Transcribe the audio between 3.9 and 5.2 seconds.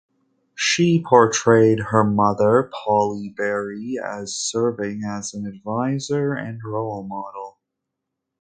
as serving